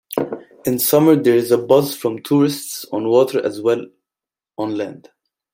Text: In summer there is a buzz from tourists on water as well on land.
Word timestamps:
In 0.65 0.79
summer 0.79 1.15
there 1.15 1.35
is 1.35 1.51
a 1.51 1.59
buzz 1.59 1.95
from 1.95 2.23
tourists 2.23 2.87
on 2.91 3.07
water 3.07 3.39
as 3.45 3.61
well 3.61 3.85
on 4.57 4.75
land. 4.75 5.09